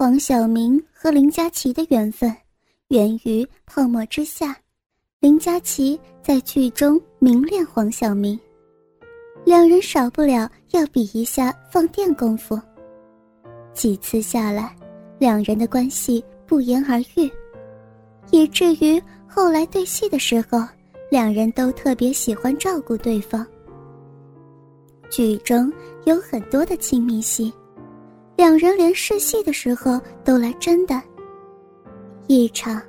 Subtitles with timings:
[0.00, 2.34] 黄晓明和林佳琪的缘分
[2.88, 4.56] 源于泡沫之夏，
[5.18, 8.40] 林佳琪在剧中明恋黄晓明，
[9.44, 12.58] 两人少不了要比一下放电功夫。
[13.74, 14.74] 几次下来，
[15.18, 17.30] 两人的关系不言而喻，
[18.30, 18.98] 以至于
[19.28, 20.66] 后来对戏的时候，
[21.10, 23.46] 两人都特别喜欢照顾对方。
[25.10, 25.70] 剧中
[26.04, 27.52] 有很多的亲密戏。
[28.40, 30.98] 两人连试戏的时候都来真的。
[32.26, 32.80] 一场，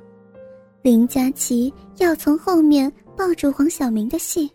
[0.80, 4.50] 林佳琪要从后面抱住黄晓明的戏，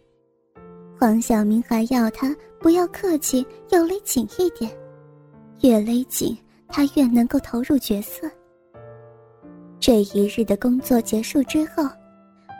[0.99, 4.75] 黄晓明还要他不要客气，要勒紧一点，
[5.62, 6.36] 越勒紧
[6.67, 8.27] 他越能够投入角色。
[9.80, 11.88] 这一日的工作结束之后，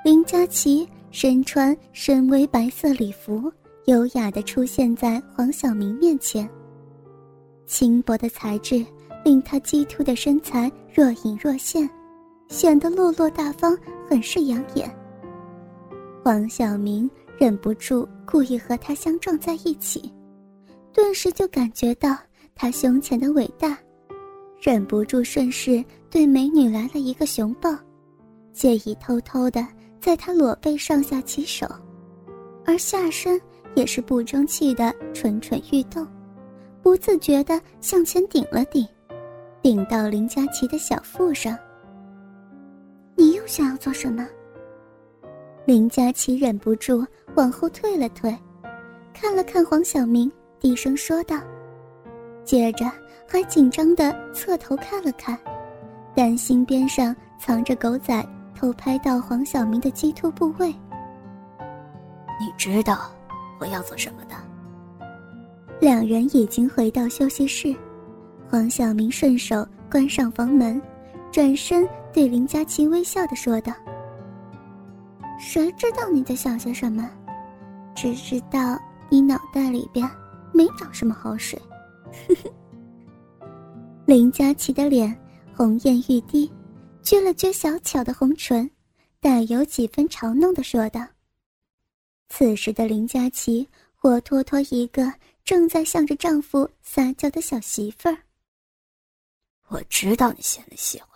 [0.06, 3.52] 林佳琪身穿深 V 白色礼服，
[3.86, 6.48] 优雅的出现在黄晓明面前。
[7.68, 8.84] 轻薄的材质
[9.24, 11.88] 令她肌凸的身材若隐若现，
[12.48, 13.78] 显得落落大方，
[14.10, 14.90] 很是养眼。
[16.24, 20.12] 黄晓明忍不住故意和她相撞在一起，
[20.94, 22.18] 顿时就感觉到
[22.56, 23.78] 她胸前的伟大，
[24.62, 27.70] 忍不住顺势对美女来了一个熊抱，
[28.54, 29.68] 借以偷偷的
[30.00, 31.68] 在她裸背上下其手，
[32.66, 33.40] 而下身
[33.76, 36.08] 也是不争气的蠢蠢欲动。
[36.88, 38.88] 不自觉地向前顶了顶，
[39.62, 41.54] 顶到林佳琪的小腹上。
[43.14, 44.26] 你又想要做什么？
[45.66, 48.34] 林佳琪忍不住往后退了退，
[49.14, 51.42] 看了看黄晓明，低声说道，
[52.46, 52.90] 接着
[53.28, 55.38] 还紧张地侧头看了看，
[56.16, 60.70] 担心边上藏着狗仔偷拍到黄晓明的鸡突部位。
[62.40, 63.12] 你知道
[63.60, 64.36] 我要做什么的？
[65.80, 67.76] 两人已经回到休息室，
[68.50, 70.82] 黄晓明顺手关上房门，
[71.32, 73.72] 转身对林佳琪微笑的说道
[75.40, 77.08] ：“谁知道你在想些什么？
[77.96, 80.10] 只知道你脑袋里边
[80.52, 81.62] 没长什么好水。
[84.06, 85.16] ”林佳琪的脸
[85.54, 86.52] 红艳欲滴，
[87.04, 88.68] 撅了撅小巧的红唇，
[89.20, 91.06] 带有几分嘲弄的说道
[92.30, 95.14] ：“此时的林佳琪活脱脱一个……”
[95.48, 98.18] 正在向着丈夫撒娇的小媳妇儿。
[99.70, 101.10] 我知道你现在喜欢。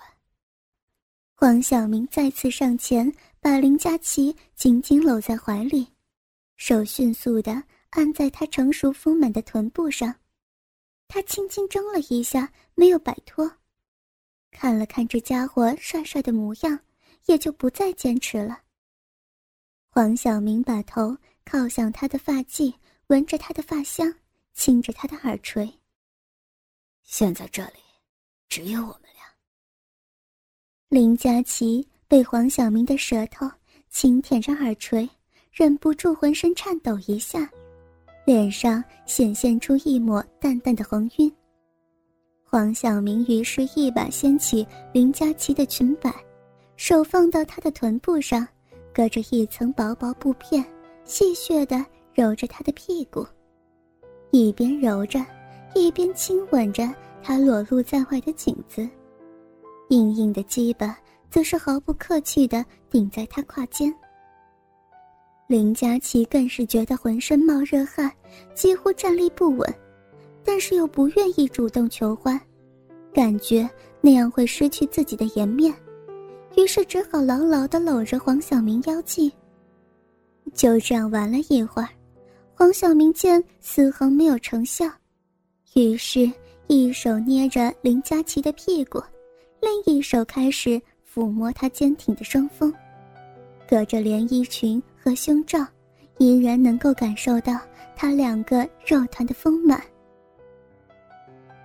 [1.33, 5.85] 黄晓明再次上前，把林佳琪紧紧搂在怀里，
[6.55, 10.15] 手迅速的按在她成熟丰满的臀部上，
[11.09, 13.51] 他轻轻挣了一下，没有摆脱，
[14.49, 16.79] 看了看这家伙帅帅的模样，
[17.25, 18.61] 也就不再坚持了。
[19.89, 22.73] 黄晓明把头靠向他的发髻，
[23.07, 24.15] 闻着他的发香。
[24.53, 25.71] 亲着他的耳垂。
[27.03, 27.79] 现在这里
[28.49, 29.23] 只有我们俩。
[30.89, 33.49] 林佳琪被黄晓明的舌头
[33.89, 35.09] 轻舔着耳垂，
[35.51, 37.49] 忍不住浑身颤抖一下，
[38.25, 41.33] 脸上显现出一抹淡淡的红晕。
[42.43, 46.13] 黄晓明于是一把掀起林佳琪的裙摆，
[46.75, 48.45] 手放到她的臀部上，
[48.93, 50.61] 隔着一层薄薄布片，
[51.05, 53.25] 戏谑地揉着她的屁股。
[54.31, 55.19] 一边揉着，
[55.75, 56.89] 一边亲吻着
[57.21, 58.87] 她裸露在外的颈子，
[59.89, 60.97] 硬硬的鸡巴
[61.29, 63.93] 则是毫不客气地顶在她胯间。
[65.47, 68.09] 林佳琪更是觉得浑身冒热汗，
[68.55, 69.75] 几乎站立不稳，
[70.45, 72.39] 但是又不愿意主动求欢，
[73.13, 73.69] 感觉
[73.99, 75.75] 那样会失去自己的颜面，
[76.55, 79.29] 于是只好牢牢地搂着黄晓明腰际。
[80.53, 81.89] 就这样玩了一会儿。
[82.61, 84.85] 黄晓明见丝毫没有成效，
[85.73, 86.31] 于是，
[86.67, 89.01] 一手捏着林佳琪的屁股，
[89.59, 90.79] 另一手开始
[91.11, 92.71] 抚摸她坚挺的双峰，
[93.67, 95.65] 隔着连衣裙和胸罩，
[96.19, 97.59] 依然能够感受到
[97.95, 99.81] 他两个肉团的丰满。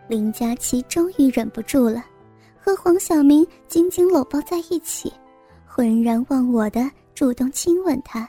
[0.08, 2.02] 林佳琪终于忍不住了，
[2.58, 5.12] 和黄晓明紧紧搂抱在一起，
[5.66, 8.26] 浑然忘我的主动亲吻他。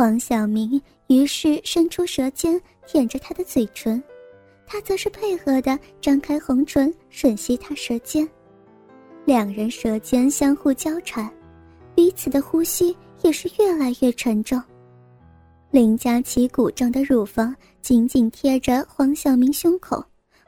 [0.00, 4.02] 黄晓明于是伸出舌尖舔着她的嘴唇，
[4.66, 8.26] 她则是配合的张开红唇吮吸他舌尖，
[9.26, 11.30] 两人舌尖相互交缠，
[11.94, 14.58] 彼此的呼吸也是越来越沉重。
[15.70, 20.02] 林佳琪鼓胀的乳房紧紧贴着黄晓明胸口，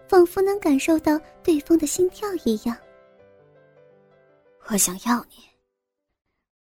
[0.09, 2.75] 仿佛能感受到对方的心跳一样。
[4.71, 5.45] 我想要你。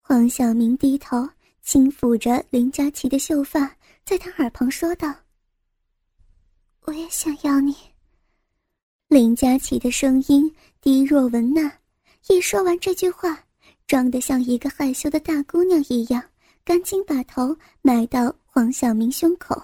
[0.01, 1.29] 黄晓明低头。
[1.61, 5.13] 轻抚着林佳琪的秀发，在她耳旁说道
[6.81, 7.75] ：“我也想要你。”
[9.07, 11.71] 林佳琪的声音低若蚊呐，
[12.27, 13.45] 一说完这句话，
[13.85, 16.23] 装得像一个害羞的大姑娘一样，
[16.63, 19.61] 赶紧把头埋到黄晓明胸口。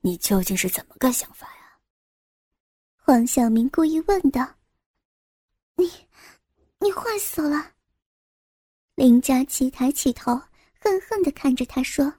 [0.00, 1.78] 你究竟是怎么个想法呀？
[2.96, 4.56] 黄晓明故意问道。
[5.76, 5.90] 你，
[6.80, 7.72] 你坏死了！
[8.94, 10.34] 林佳琪抬起头，
[10.78, 12.12] 恨恨的看着他说：“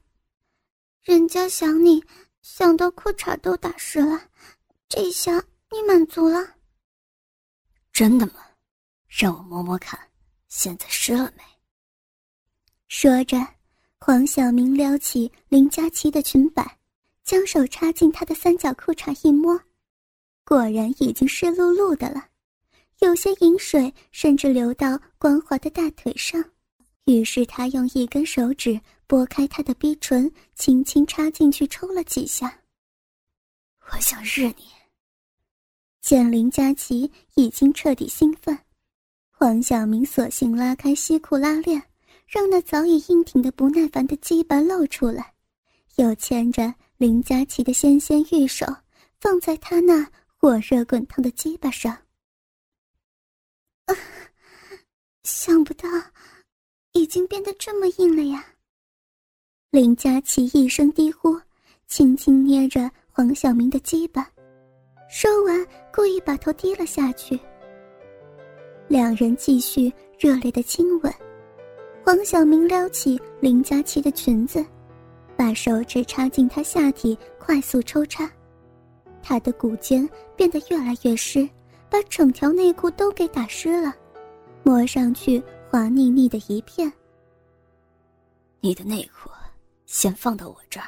[1.04, 2.04] 人家想你，
[2.42, 4.20] 想到裤衩都打湿了。”
[4.90, 6.56] 这下你满足了？
[7.92, 8.34] 真的吗？
[9.08, 10.00] 让我摸摸看，
[10.50, 11.44] 现在湿了没？
[12.88, 13.38] 说着，
[14.00, 16.80] 黄晓明撩起林佳琪的裙摆，
[17.24, 19.60] 将手插进她的三角裤衩一摸，
[20.44, 22.30] 果然已经湿漉漉的了，
[23.00, 26.44] 有些饮水甚至流到光滑的大腿上。
[27.06, 32.62] 于是他用一根手指拨开她的逼唇，轻轻插进去抽了几下。
[33.92, 34.66] 我想日你。
[36.02, 38.58] 见林佳琪已经彻底兴奋，
[39.32, 41.82] 黄晓明索性拉开西裤拉链，
[42.28, 45.34] 让那早已硬挺的不耐烦的鸡巴露出来，
[45.96, 48.66] 又牵着林佳琪的纤纤玉手
[49.20, 51.92] 放在他那火热滚烫的鸡巴上。
[53.86, 53.96] 啊，
[55.24, 55.88] 想不到，
[56.94, 58.45] 已经变得这么硬了呀！
[59.72, 61.36] 林佳琪一声低呼，
[61.88, 64.30] 轻轻捏着黄晓明的鸡巴。
[65.10, 67.40] 说完，故意把头低了下去。
[68.88, 71.12] 两人继续热烈的亲吻。
[72.06, 74.63] 黄晓明撩起林佳琪的裙子，
[75.36, 78.31] 把手指插进她下体，快速抽插。
[79.24, 81.50] 她的骨尖变得越来越湿，
[81.90, 83.95] 把整条内裤都给打湿了，
[84.62, 85.42] 摸上去
[85.74, 86.94] 滑腻腻的一片。
[88.60, 89.28] 你的内裤
[89.88, 90.86] 先放到我这儿。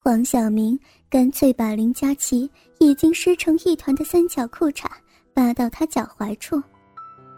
[0.00, 0.76] 黄晓明
[1.08, 2.50] 干脆把林佳琪
[2.80, 4.90] 已经湿成一团的三角裤衩
[5.32, 6.60] 扒到他脚踝处，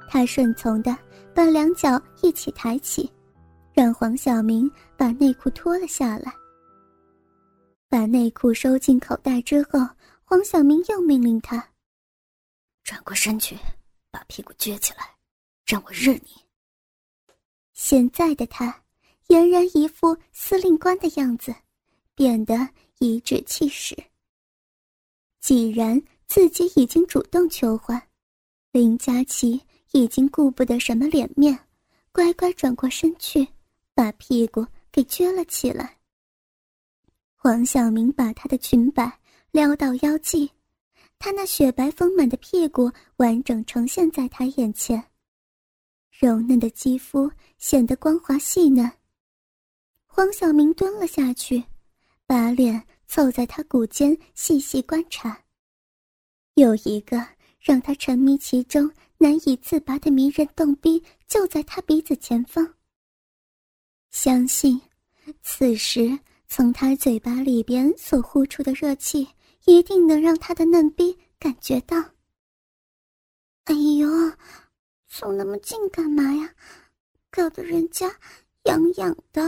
[0.08, 0.96] 他顺从的
[1.34, 3.12] 把两脚一起抬起，
[3.74, 4.66] 让黄晓明
[4.96, 6.32] 把内裤脱了下来。
[7.86, 9.78] 把内裤收进口袋之后，
[10.24, 11.62] 黄晓明又命令他
[12.82, 13.58] 转过身去，
[14.10, 15.13] 把屁股撅起来，
[15.66, 16.30] 让我日你。
[17.72, 18.82] 现在的他
[19.28, 21.54] 俨然一副司令官的样子。
[22.16, 22.54] 变得
[23.00, 23.96] 颐指气使。
[25.40, 28.00] 既然自己已经主动求欢，
[28.70, 31.58] 林佳琪已经顾不得什么脸面，
[32.12, 33.44] 乖乖转过身去，
[33.94, 35.98] 把屁股给撅了起来。
[37.34, 39.18] 黄晓明把她的裙摆
[39.50, 40.48] 撩到腰际，
[41.18, 45.04] 她那雪白丰满的屁股完整呈现在他眼前，
[46.18, 48.90] 柔嫩的肌肤显得光滑细嫩。
[50.06, 51.62] 黄晓明蹲了下去。
[52.26, 55.44] 把脸凑在他骨间，细细观察。
[56.54, 57.22] 有一个
[57.60, 62.66] 让他沉迷其中、难以自拔的迷人动逼，就在他鼻子前方。
[64.10, 64.80] 相信，
[65.42, 66.18] 此时
[66.48, 69.28] 从他嘴巴里边所呼出的热气，
[69.66, 71.98] 一定能让他的嫩逼感觉到。
[73.64, 74.08] 哎呦，
[75.16, 76.52] 凑那么近干嘛呀？
[77.30, 78.12] 搞得人家
[78.64, 79.40] 痒痒的。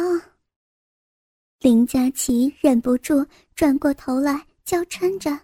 [1.58, 3.26] 林佳琪忍不住
[3.56, 5.36] 转过头来，娇嗔着：“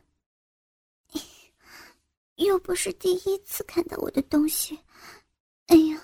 [2.36, 4.78] 又不是第一次看到我的东西，
[5.66, 6.00] 哎呀，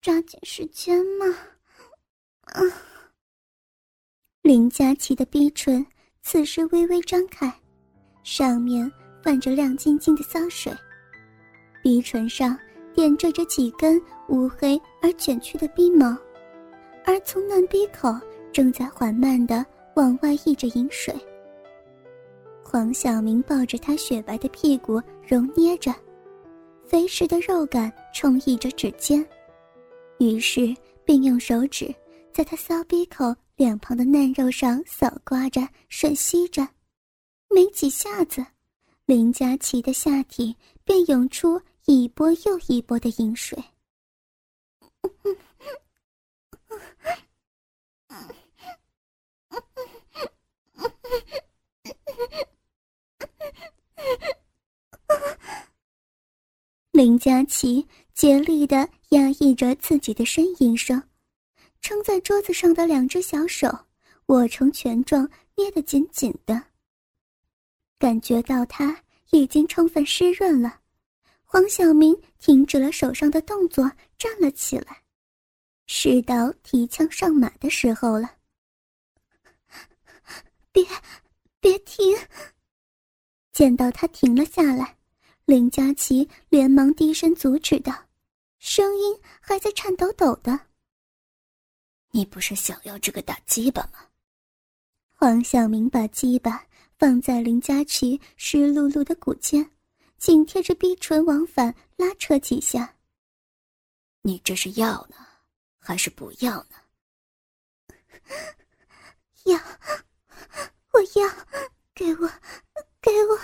[0.00, 1.26] 抓紧时间嘛！”
[2.42, 2.60] 啊！
[4.42, 5.86] 林佳琪的逼唇
[6.22, 7.60] 此时微微张开，
[8.24, 8.90] 上面
[9.22, 10.76] 泛着亮晶晶的骚水，
[11.84, 12.58] 逼唇上
[12.98, 16.18] 点缀着几根乌黑而卷曲的鼻毛，
[17.04, 18.12] 而从嫩逼口。
[18.50, 19.64] 正在缓慢的
[19.94, 21.14] 往外溢着饮水。
[22.64, 25.94] 黄晓明抱着他雪白的屁股揉捏着，
[26.84, 29.24] 肥实的肉感充溢着指尖，
[30.18, 30.74] 于是
[31.04, 31.94] 便用手指
[32.32, 36.66] 在他骚逼口两旁的嫩肉上扫刮着、吮吸着，
[37.48, 38.44] 没几下子，
[39.06, 41.60] 林佳琪的下体便涌出
[41.90, 43.64] 一波又一波的饮水。
[56.92, 61.02] 林佳琪竭力的压抑着自己的呻吟声，
[61.80, 63.66] 撑在桌子上的两只小手
[64.26, 65.26] 握成拳状，
[65.56, 66.64] 捏得紧紧的。
[67.98, 70.82] 感觉到他已经充分湿润了，
[71.50, 75.02] 黄晓明停止了手上的动作，站了起来，
[75.86, 78.36] 是到提枪上马的时候了。
[80.70, 80.84] 别，
[81.58, 82.14] 别停！
[83.50, 84.98] 见到他停了下来，
[85.46, 87.94] 林佳琪连忙低声阻止道，
[88.58, 90.66] 声音还在颤抖抖的
[92.12, 94.06] ：“你不是想要这个大鸡巴吗？”
[95.16, 96.66] 黄晓明把鸡巴
[96.98, 99.70] 放在林佳琪湿漉漉的骨间，
[100.18, 102.96] 紧贴着逼唇往返拉扯几下。
[104.22, 105.16] 你这是要呢，
[105.78, 106.76] 还是不要呢？
[109.46, 109.58] 要，
[110.92, 111.28] 我要，
[111.94, 112.28] 给我，
[113.00, 113.38] 给我。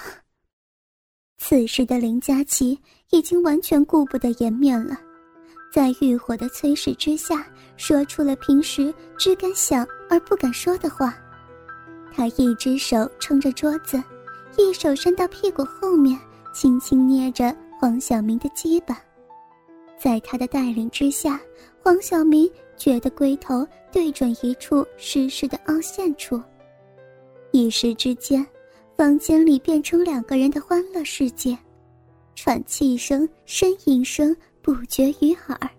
[1.38, 2.78] 此时的林佳琪
[3.10, 5.00] 已经完全顾不得颜面了，
[5.72, 11.16] 在欲火的催使之下，说出了平时只敢想而不敢说的话。
[12.12, 14.02] 他一只手撑着桌子，
[14.58, 16.18] 一手伸到屁股后面，
[16.54, 18.96] 轻轻捏着黄晓明的肩膀。
[19.98, 21.40] 在他的带领之下，
[21.82, 26.40] 黄晓明觉得龟头对准一处湿湿的凹陷处，
[27.50, 28.46] 一时之间，
[28.96, 31.58] 房间里变成两个人的欢乐世界，
[32.36, 35.70] 喘气声、呻吟声不绝于耳。